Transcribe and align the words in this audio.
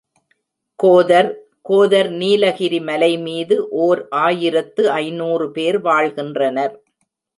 கோதர் 0.79 1.29
கோதர் 1.69 2.09
நீலகிரி 2.11 2.79
மலைமீது 2.79 3.57
ஓர் 3.85 4.01
ஆயிரத்து 4.23 4.83
ஐநூறு 4.97 5.47
பேர் 5.51 5.79
வாழ்கின்றனர். 5.81 6.75